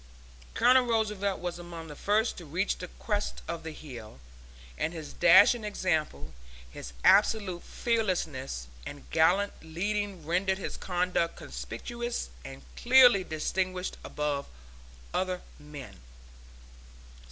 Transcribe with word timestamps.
Colonel 0.55 0.87
Roosevelt 0.87 1.39
was 1.41 1.59
among 1.59 1.87
the 1.87 1.95
first 1.95 2.35
to 2.39 2.45
reach 2.45 2.79
the 2.79 2.87
crest 2.87 3.43
of 3.47 3.61
the 3.61 3.69
hill, 3.71 4.19
and 4.75 4.93
his 4.93 5.13
dashing 5.13 5.63
example, 5.63 6.33
his 6.71 6.93
absolute 7.03 7.61
fearlessness 7.61 8.65
and 8.83 9.07
gallant 9.11 9.53
leading 9.61 10.25
rendered 10.25 10.57
his 10.57 10.75
conduct 10.75 11.35
conspicuous 11.37 12.31
and 12.43 12.63
clearl 12.75 13.21
distinguished 13.29 13.97
above 14.03 14.47
other 15.13 15.41
men. 15.59 16.01